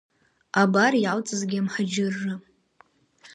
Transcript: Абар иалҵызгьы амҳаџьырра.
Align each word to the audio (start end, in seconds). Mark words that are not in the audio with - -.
Абар 0.61 0.93
иалҵызгьы 1.03 1.57
амҳаџьырра. 1.59 2.35